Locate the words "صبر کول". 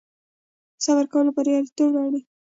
0.83-1.27